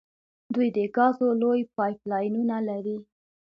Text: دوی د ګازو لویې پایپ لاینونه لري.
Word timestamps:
دوی 0.53 0.67
د 0.75 0.77
ګازو 0.95 1.27
لویې 1.41 1.69
پایپ 1.75 1.99
لاینونه 2.11 2.57
لري. 2.69 2.97